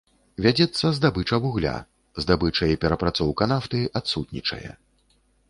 Вядзецца 0.43 0.85
здабыча 0.99 1.37
вугля, 1.43 1.73
здабыча 2.25 2.71
і 2.73 2.79
перапрацоўка 2.87 3.49
нафты 3.53 3.85
адсутнічае. 4.01 4.65